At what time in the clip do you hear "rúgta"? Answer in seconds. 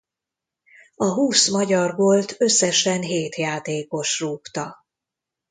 4.19-4.85